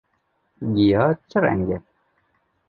Giya 0.73 1.03
çi 1.29 1.37
reng 1.43 1.69
e? 1.75 1.77